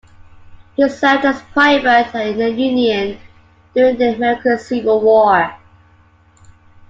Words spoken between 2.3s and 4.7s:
the Union during the American